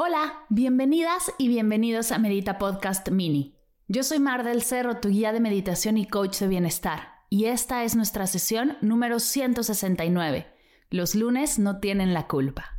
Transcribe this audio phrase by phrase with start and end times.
[0.00, 3.56] Hola, bienvenidas y bienvenidos a Medita Podcast Mini.
[3.88, 7.82] Yo soy Mar del Cerro, tu guía de meditación y coach de bienestar, y esta
[7.82, 10.46] es nuestra sesión número 169.
[10.90, 12.78] Los lunes no tienen la culpa.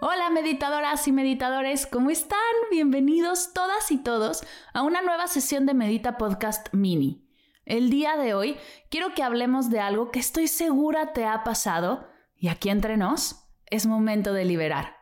[0.00, 2.38] Hola meditadoras y meditadores, ¿cómo están?
[2.70, 7.27] Bienvenidos todas y todos a una nueva sesión de Medita Podcast Mini.
[7.68, 8.56] El día de hoy
[8.88, 13.44] quiero que hablemos de algo que estoy segura te ha pasado y aquí entre nos
[13.66, 14.96] es momento de liberar.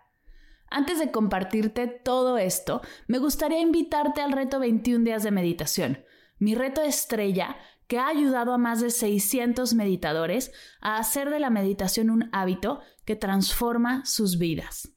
[0.68, 6.04] Antes de compartirte todo esto, me gustaría invitarte al reto 21 días de meditación,
[6.40, 11.50] mi reto estrella que ha ayudado a más de 600 meditadores a hacer de la
[11.50, 14.95] meditación un hábito que transforma sus vidas.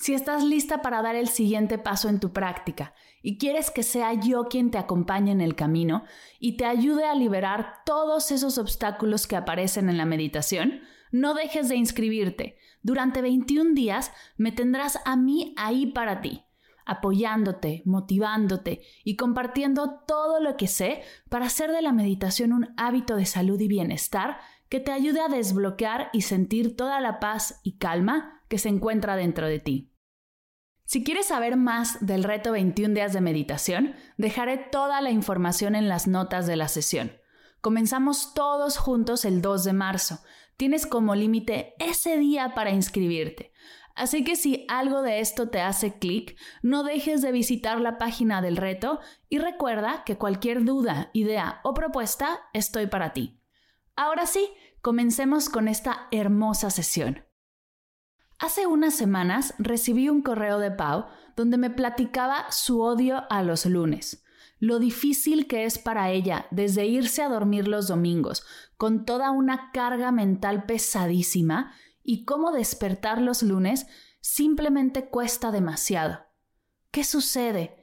[0.00, 4.14] Si estás lista para dar el siguiente paso en tu práctica y quieres que sea
[4.14, 6.04] yo quien te acompañe en el camino
[6.38, 10.80] y te ayude a liberar todos esos obstáculos que aparecen en la meditación,
[11.12, 12.56] no dejes de inscribirte.
[12.80, 16.44] Durante 21 días me tendrás a mí ahí para ti
[16.86, 23.16] apoyándote, motivándote y compartiendo todo lo que sé para hacer de la meditación un hábito
[23.16, 24.38] de salud y bienestar
[24.70, 29.14] que te ayude a desbloquear y sentir toda la paz y calma que se encuentra
[29.14, 29.89] dentro de ti.
[30.90, 35.88] Si quieres saber más del reto 21 días de meditación, dejaré toda la información en
[35.88, 37.12] las notas de la sesión.
[37.60, 40.18] Comenzamos todos juntos el 2 de marzo.
[40.56, 43.52] Tienes como límite ese día para inscribirte.
[43.94, 48.42] Así que si algo de esto te hace clic, no dejes de visitar la página
[48.42, 53.40] del reto y recuerda que cualquier duda, idea o propuesta estoy para ti.
[53.94, 54.50] Ahora sí,
[54.82, 57.29] comencemos con esta hermosa sesión.
[58.40, 61.04] Hace unas semanas recibí un correo de Pau
[61.36, 64.24] donde me platicaba su odio a los lunes,
[64.58, 68.46] lo difícil que es para ella desde irse a dormir los domingos
[68.78, 73.86] con toda una carga mental pesadísima y cómo despertar los lunes
[74.22, 76.20] simplemente cuesta demasiado.
[76.90, 77.76] ¿Qué sucede?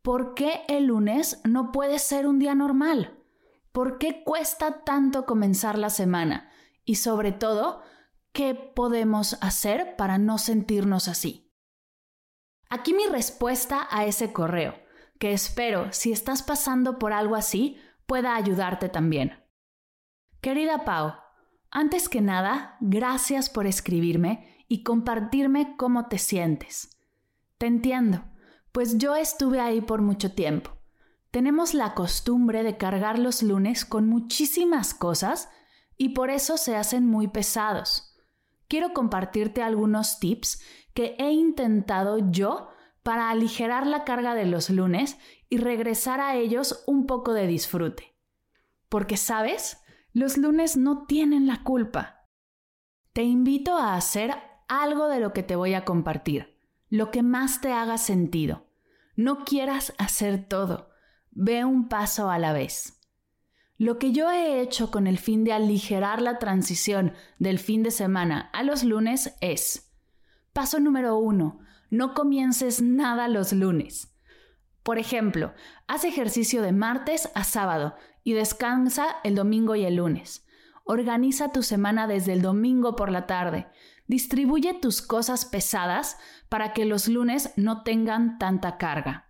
[0.00, 3.18] ¿Por qué el lunes no puede ser un día normal?
[3.72, 6.50] ¿Por qué cuesta tanto comenzar la semana?
[6.84, 7.82] Y sobre todo,
[8.34, 11.52] ¿qué podemos hacer para no sentirnos así?
[12.68, 14.74] Aquí mi respuesta a ese correo,
[15.20, 19.40] que espero, si estás pasando por algo así, pueda ayudarte también.
[20.40, 21.14] Querida Pau,
[21.70, 26.90] antes que nada, gracias por escribirme y compartirme cómo te sientes.
[27.56, 28.24] Te entiendo,
[28.72, 30.72] pues yo estuve ahí por mucho tiempo.
[31.30, 35.48] Tenemos la costumbre de cargar los lunes con muchísimas cosas
[35.96, 38.13] y por eso se hacen muy pesados.
[38.74, 40.60] Quiero compartirte algunos tips
[40.94, 42.70] que he intentado yo
[43.04, 45.16] para aligerar la carga de los lunes
[45.48, 48.16] y regresar a ellos un poco de disfrute.
[48.88, 49.80] Porque, ¿sabes?
[50.12, 52.26] Los lunes no tienen la culpa.
[53.12, 54.34] Te invito a hacer
[54.66, 56.58] algo de lo que te voy a compartir,
[56.88, 58.66] lo que más te haga sentido.
[59.14, 60.90] No quieras hacer todo,
[61.30, 62.93] ve un paso a la vez.
[63.84, 67.90] Lo que yo he hecho con el fin de aligerar la transición del fin de
[67.90, 69.92] semana a los lunes es,
[70.54, 74.16] paso número uno, no comiences nada los lunes.
[74.82, 75.52] Por ejemplo,
[75.86, 80.46] haz ejercicio de martes a sábado y descansa el domingo y el lunes.
[80.84, 83.66] Organiza tu semana desde el domingo por la tarde.
[84.06, 86.16] Distribuye tus cosas pesadas
[86.48, 89.28] para que los lunes no tengan tanta carga.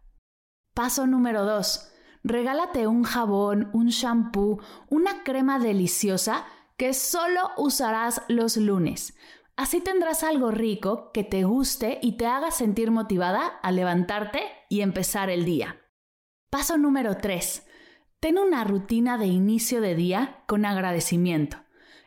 [0.75, 1.91] Paso número 2.
[2.25, 4.59] Regálate un jabón, un shampoo,
[4.89, 6.47] una crema deliciosa
[6.79, 9.15] que solo usarás los lunes.
[9.57, 14.41] Así tendrás algo rico que te guste y te haga sentir motivada a levantarte
[14.71, 15.83] y empezar el día.
[16.48, 17.66] Paso número 3.
[18.21, 21.59] Ten una rutina de inicio de día con agradecimiento.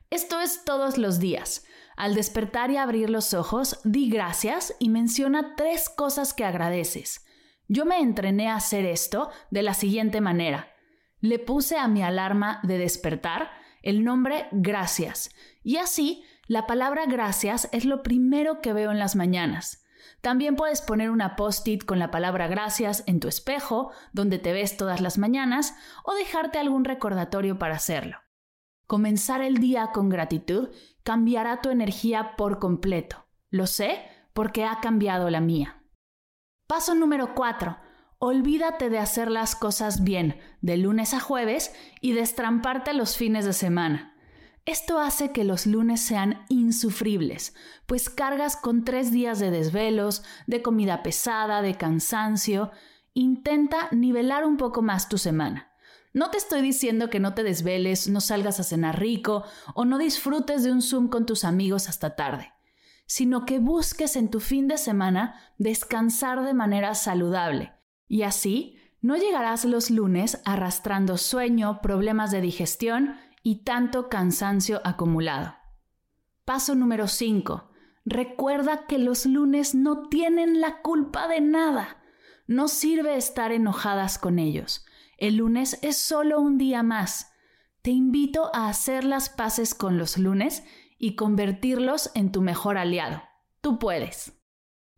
[0.09, 1.63] Esto es todos los días.
[1.95, 7.26] Al despertar y abrir los ojos, di gracias y menciona tres cosas que agradeces.
[7.67, 10.67] Yo me entrené a hacer esto de la siguiente manera.
[11.19, 15.31] Le puse a mi alarma de despertar el nombre gracias
[15.63, 19.83] y así la palabra gracias es lo primero que veo en las mañanas.
[20.21, 24.77] También puedes poner una post-it con la palabra gracias en tu espejo, donde te ves
[24.77, 28.17] todas las mañanas, o dejarte algún recordatorio para hacerlo.
[28.87, 30.69] Comenzar el día con gratitud
[31.03, 33.27] cambiará tu energía por completo.
[33.49, 34.01] Lo sé
[34.33, 35.76] porque ha cambiado la mía.
[36.67, 37.77] Paso número 4.
[38.19, 41.71] Olvídate de hacer las cosas bien de lunes a jueves
[42.01, 44.13] y destramparte los fines de semana.
[44.65, 47.55] Esto hace que los lunes sean insufribles,
[47.85, 52.71] pues cargas con tres días de desvelos, de comida pesada, de cansancio.
[53.13, 55.71] Intenta nivelar un poco más tu semana.
[56.11, 59.97] No te estoy diciendo que no te desveles, no salgas a cenar rico o no
[59.97, 62.51] disfrutes de un Zoom con tus amigos hasta tarde,
[63.07, 67.73] sino que busques en tu fin de semana descansar de manera saludable.
[68.07, 75.55] Y así no llegarás los lunes arrastrando sueño, problemas de digestión y tanto cansancio acumulado.
[76.43, 77.71] Paso número 5.
[78.05, 81.97] Recuerda que los lunes no tienen la culpa de nada.
[82.45, 84.85] No sirve estar enojadas con ellos.
[85.17, 87.31] El lunes es solo un día más.
[87.81, 90.63] Te invito a hacer las paces con los lunes
[90.97, 93.21] y convertirlos en tu mejor aliado.
[93.61, 94.33] Tú puedes.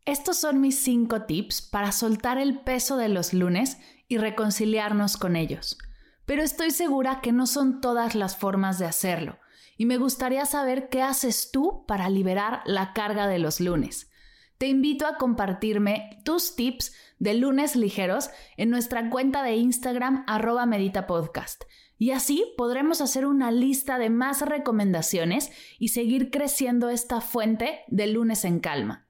[0.05, 5.35] Estos son mis cinco tips para soltar el peso de los lunes y reconciliarnos con
[5.35, 5.77] ellos.
[6.25, 9.39] Pero estoy segura que no son todas las formas de hacerlo
[9.79, 14.11] y me gustaría saber qué haces tú para liberar la carga de los lunes.
[14.57, 20.65] Te invito a compartirme tus tips de lunes ligeros en nuestra cuenta de Instagram arroba
[20.65, 21.63] meditapodcast.
[21.99, 28.07] Y así podremos hacer una lista de más recomendaciones y seguir creciendo esta fuente de
[28.07, 29.09] lunes en calma.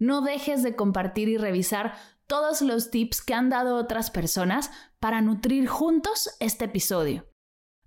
[0.00, 1.94] No dejes de compartir y revisar
[2.26, 7.30] todos los tips que han dado otras personas para nutrir juntos este episodio.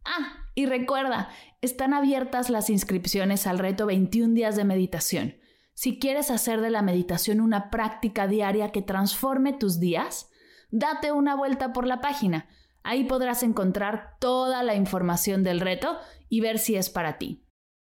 [0.05, 1.29] Ah, y recuerda,
[1.59, 5.35] están abiertas las inscripciones al reto 21 días de meditación.
[5.73, 10.29] Si quieres hacer de la meditación una práctica diaria que transforme tus días,
[10.71, 12.47] date una vuelta por la página.
[12.83, 15.97] Ahí podrás encontrar toda la información del reto
[16.29, 17.43] y ver si es para ti.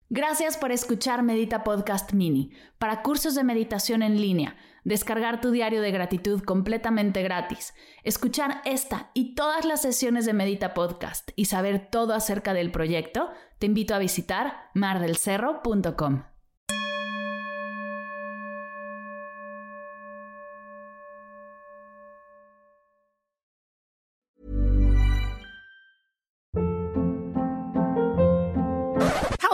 [0.09, 2.51] Gracias por escuchar Medita Podcast Mini.
[2.77, 4.55] Para cursos de meditación en línea,
[4.85, 7.73] descargar tu diario de gratitud completamente gratis,
[8.03, 13.31] escuchar esta y todas las sesiones de Medita Podcast y saber todo acerca del proyecto,
[13.59, 16.23] te invito a visitar mardelcerro.com.